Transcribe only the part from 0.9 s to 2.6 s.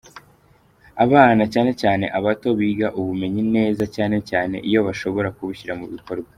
Abana, cyane cyane abato,